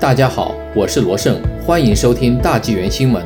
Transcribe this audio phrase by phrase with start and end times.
[0.00, 3.20] 大家好，我是罗胜，欢迎收听大纪元新闻。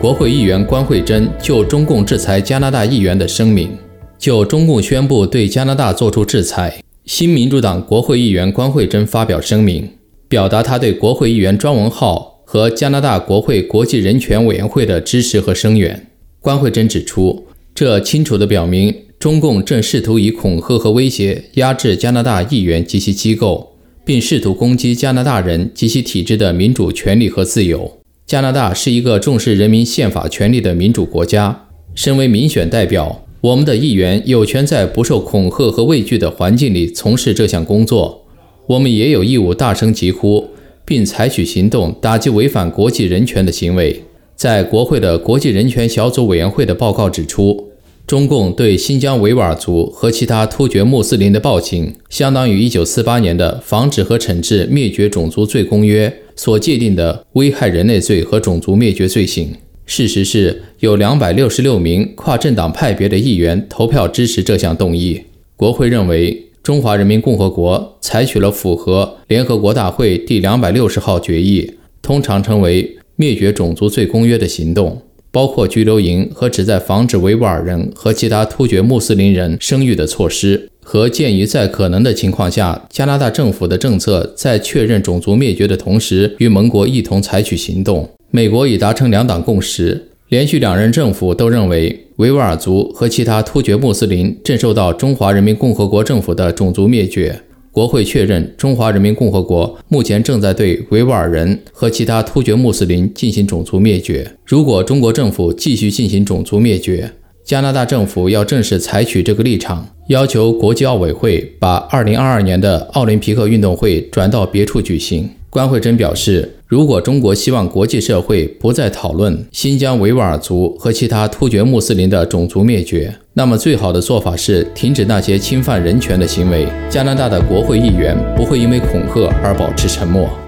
[0.00, 3.76] 国会议员关慧珍就中共制裁加拿大议员的声明，
[4.16, 9.90] 就中共宣布对加拿大作出制裁，新民主党国会议员关慧珍发表声明，
[10.28, 16.06] 表达他对国会议员庄文浩和加拿大国会国际人权委员会的支持和声援。
[16.40, 23.72] 关慧珍指出，这清楚地表明，中共正试图以恐吓和威胁压制加拿大议员及其机构。
[24.04, 27.98] 并试图攻击加拿大人及其体制的民主权利和自由。
[28.26, 31.66] 加拿大是一个重视人民宪法权利的民主国家。
[31.94, 38.24] 身为民选代表，我们的议员有权在不受恐吓和畏惧的环境里从事这项工作。
[38.66, 40.48] 我们也有义务大声疾呼，
[40.84, 44.02] 并采取行动打击违反国际人权的行为。
[44.34, 47.70] 在国会的国际人权小组委员会的报告指出。
[48.06, 59.54] 中共对新疆维吾尔族和其他突厥穆斯林的暴行，相当于1948年的《防止和惩治灭绝种族罪公约》所界定的危害人类罪和种族灭绝罪行。
[59.86, 65.22] 事实是有266名跨政党派别的议员投票支持这项动议。
[65.56, 71.72] 国会认为，中华人民共和国采取了符合联合国大会第260号决议，
[72.02, 75.00] 通常称为灭绝种族罪公约的行动。
[75.34, 88.08] 包括拘留营和旨在防止维吾尔人和其他突厥穆斯林人生育的措施，和鉴于在可能的情况下，加拿大政府的政策在确认种族灭绝的同时，与盟国一同采取行动。
[88.30, 97.40] 美国已达成两党共识，连续两任政府都认为维吾尔族和其他突厥穆斯林正受到中华人民共和国政府的种族灭绝。
[97.74, 104.30] 国会确认，中华人民共和国目前正在对维吾尔人和其他突厥穆斯林进行种族灭绝。
[104.46, 107.10] 如果中国政府继续进行种族灭绝，
[107.44, 115.28] 加拿大政府要正式采取这个立场，要求国际奥委会把2022年的奥林匹克运动会转到别处举行。
[115.50, 126.68] 关慧珍表示，如果中国希望国际社会不再讨论新疆维吾尔族和其他突厥穆斯林的种族灭绝，那么最好的做法是停止那些侵犯人权的行为。
[126.88, 130.43] 加拿大的国会议员不会因为恐吓而保持沉默。